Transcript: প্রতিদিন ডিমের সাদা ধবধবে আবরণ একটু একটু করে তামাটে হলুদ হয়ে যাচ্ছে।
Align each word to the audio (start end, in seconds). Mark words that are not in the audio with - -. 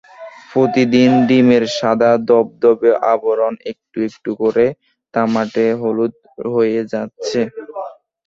প্রতিদিন 0.51 1.11
ডিমের 1.27 1.63
সাদা 1.77 2.11
ধবধবে 2.27 2.91
আবরণ 3.13 3.53
একটু 3.71 3.97
একটু 4.07 4.31
করে 4.41 4.65
তামাটে 5.13 5.65
হলুদ 5.81 6.13
হয়ে 6.47 6.79
যাচ্ছে। 6.93 7.41